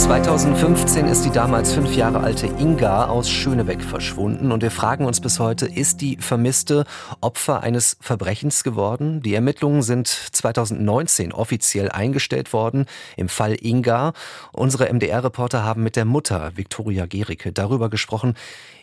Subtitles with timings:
[0.00, 5.20] 2015 ist die damals fünf Jahre alte Inga aus Schönebeck verschwunden und wir fragen uns
[5.20, 6.86] bis heute, ist die Vermisste
[7.20, 9.20] Opfer eines Verbrechens geworden?
[9.20, 12.86] Die Ermittlungen sind 2019 offiziell eingestellt worden
[13.16, 14.14] im Fall Inga.
[14.52, 18.34] Unsere MDR-Reporter haben mit der Mutter Viktoria Gericke darüber gesprochen,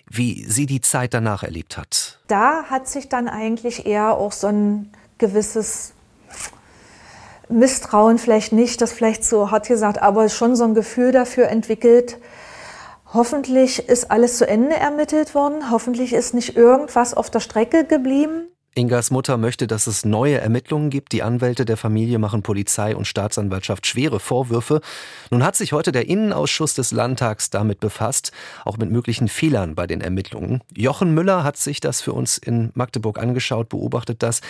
[0.07, 2.20] wie sie die Zeit danach erlebt hat.
[2.27, 5.93] Da hat sich dann eigentlich eher auch so ein gewisses
[7.49, 12.20] Misstrauen vielleicht nicht, das vielleicht so hart gesagt, aber schon so ein Gefühl dafür entwickelt.
[13.13, 15.71] Hoffentlich ist alles zu Ende ermittelt worden.
[15.71, 18.47] Hoffentlich ist nicht irgendwas auf der Strecke geblieben.
[18.77, 21.12] Ingas Mutter möchte, dass es neue Ermittlungen gibt.
[21.12, 24.81] Die Anwälte der Familie machen Polizei und Staatsanwaltschaft schwere Vorwürfe.
[25.31, 28.32] Nun hat sich heute der Innenausschuss des Landtags damit befasst,
[28.66, 30.62] auch mit möglichen Fehlern bei den Ermittlungen.
[30.76, 34.41] Jochen Müller hat sich das für uns in Magdeburg angeschaut, beobachtet das.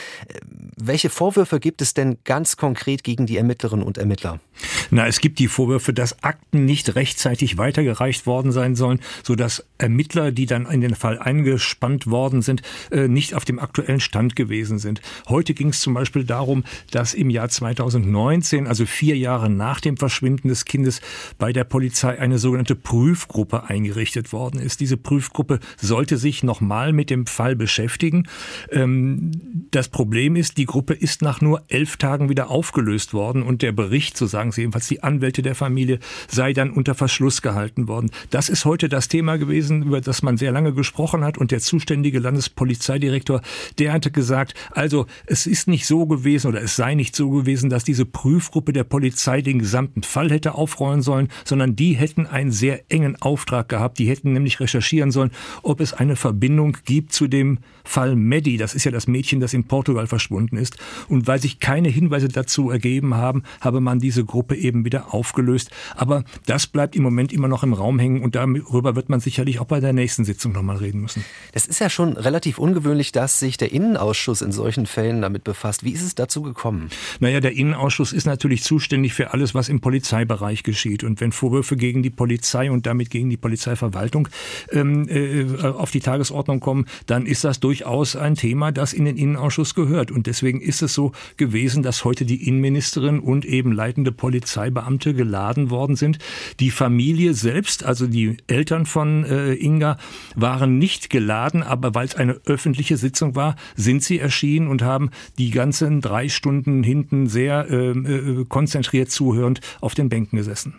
[0.75, 4.41] Welche Vorwürfe gibt es denn ganz konkret gegen die Ermittlerinnen und Ermittler?
[4.89, 10.31] Na, es gibt die Vorwürfe, dass Akten nicht rechtzeitig weitergereicht worden sein sollen, sodass Ermittler,
[10.31, 14.79] die dann in den Fall eingespannt worden sind, äh, nicht auf dem aktuellen Stand gewesen
[14.79, 15.01] sind.
[15.27, 19.97] Heute ging es zum Beispiel darum, dass im Jahr 2019, also vier Jahre nach dem
[19.97, 21.01] Verschwinden des Kindes,
[21.37, 24.79] bei der Polizei eine sogenannte Prüfgruppe eingerichtet worden ist.
[24.79, 28.27] Diese Prüfgruppe sollte sich nochmal mit dem Fall beschäftigen.
[28.71, 29.31] Ähm,
[29.71, 33.71] das Problem ist, die Gruppe ist nach nur elf Tagen wieder aufgelöst worden und der
[33.71, 35.97] Bericht, so sagen sie jedenfalls die Anwälte der Familie,
[36.27, 38.11] sei dann unter Verschluss gehalten worden.
[38.29, 41.61] Das ist heute das Thema gewesen, über das man sehr lange gesprochen hat und der
[41.61, 43.41] zuständige Landespolizeidirektor,
[43.79, 47.69] der hatte gesagt, also es ist nicht so gewesen oder es sei nicht so gewesen,
[47.69, 52.51] dass diese Prüfgruppe der Polizei den gesamten Fall hätte aufrollen sollen, sondern die hätten einen
[52.51, 53.99] sehr engen Auftrag gehabt.
[53.99, 55.31] Die hätten nämlich recherchieren sollen,
[55.63, 58.57] ob es eine Verbindung gibt zu dem Fall Maddie.
[58.57, 60.77] Das ist ja das Mädchen, das in Portugal verschwunden ist.
[61.07, 65.71] Und weil sich keine Hinweise dazu ergeben haben, habe man diese Gruppe eben wieder aufgelöst.
[65.95, 69.59] Aber das bleibt im Moment immer noch im Raum hängen und darüber wird man sicherlich
[69.59, 71.25] auch bei der nächsten Sitzung nochmal reden müssen.
[71.53, 75.43] Das ist ja schon relativ ungewöhnlich, dass sich der Innen Innenausschuss in solchen Fällen damit
[75.43, 75.83] befasst.
[75.83, 76.89] Wie ist es dazu gekommen?
[77.19, 81.03] Naja, der Innenausschuss ist natürlich zuständig für alles, was im Polizeibereich geschieht.
[81.03, 84.27] Und wenn Vorwürfe gegen die Polizei und damit gegen die Polizeiverwaltung
[84.71, 89.17] ähm, äh, auf die Tagesordnung kommen, dann ist das durchaus ein Thema, das in den
[89.17, 90.11] Innenausschuss gehört.
[90.11, 94.11] Und deswegen ist es so gewesen, dass heute die Innenministerin und eben leitende
[94.57, 96.17] Polizeibeamte geladen worden sind.
[96.59, 99.97] Die Familie selbst, also die Eltern von äh, Inga,
[100.35, 105.11] waren nicht geladen, aber weil es eine öffentliche Sitzung war, sind sie erschienen und haben
[105.37, 110.73] die ganzen drei Stunden hinten sehr äh, äh, konzentriert zuhörend auf den Bänken gesessen.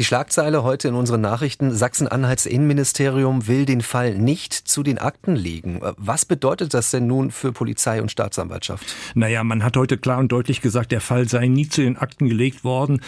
[0.00, 5.36] Die Schlagzeile heute in unseren Nachrichten, Sachsen-Anhalts Innenministerium will den Fall nicht zu den Akten
[5.36, 5.82] legen.
[5.98, 8.96] Was bedeutet das denn nun für Polizei und Staatsanwaltschaft?
[9.14, 12.30] Naja, man hat heute klar und deutlich gesagt, der Fall sei nie zu den Akten
[12.30, 13.02] gelegt worden.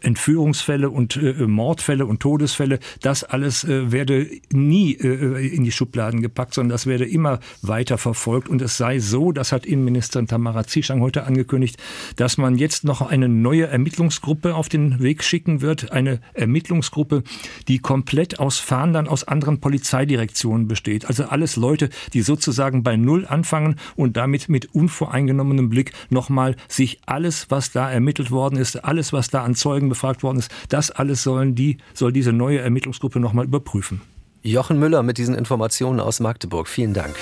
[0.00, 6.20] Entführungsfälle und äh, Mordfälle und Todesfälle, das alles äh, werde nie äh, in die Schubladen
[6.20, 8.48] gepackt, sondern das werde immer weiter verfolgt.
[8.48, 11.76] Und es sei so, das hat Innenministerin Tamara Zieschang heute angekündigt,
[12.16, 17.22] dass man jetzt noch eine neue Ermittlungsgruppe auf den Weg schicken wird, eine Ermittlungsgruppe,
[17.68, 21.06] die komplett aus Fahndern aus anderen Polizeidirektionen besteht.
[21.06, 27.00] Also alles Leute, die sozusagen bei Null anfangen und damit mit unvoreingenommenem Blick nochmal sich
[27.06, 30.90] alles, was da ermittelt worden ist, alles, was da an Zeugen befragt worden ist, das
[30.90, 34.00] alles sollen die, soll diese neue Ermittlungsgruppe nochmal überprüfen.
[34.42, 36.68] Jochen Müller mit diesen Informationen aus Magdeburg.
[36.68, 37.16] Vielen Dank.